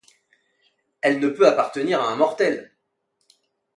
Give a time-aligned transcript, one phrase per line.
[1.01, 2.71] Elle ne peut appartenir à un mortel!